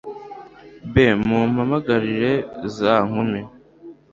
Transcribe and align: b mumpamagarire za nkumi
b 0.91 0.95
mumpamagarire 1.27 2.31
za 2.77 2.93
nkumi 3.07 3.41